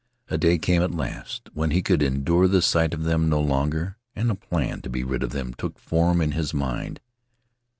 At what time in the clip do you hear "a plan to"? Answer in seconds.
4.31-4.89